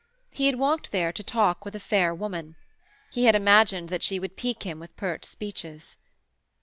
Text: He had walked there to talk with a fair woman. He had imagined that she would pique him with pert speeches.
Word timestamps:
He 0.31 0.47
had 0.47 0.55
walked 0.55 0.91
there 0.91 1.11
to 1.13 1.21
talk 1.21 1.63
with 1.63 1.75
a 1.75 1.79
fair 1.79 2.11
woman. 2.11 2.55
He 3.11 3.25
had 3.25 3.35
imagined 3.35 3.89
that 3.89 4.01
she 4.01 4.17
would 4.17 4.35
pique 4.35 4.63
him 4.63 4.79
with 4.79 4.97
pert 4.97 5.23
speeches. 5.25 5.95